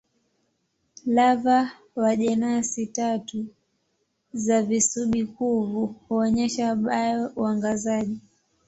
Lava 1.05 1.71
wa 1.95 2.15
jenasi 2.15 2.85
tatu 2.87 3.45
za 4.33 4.57
visubi-kuvu 4.63 5.85
huonyesha 6.07 6.75
bio-uangazaji. 6.75 8.19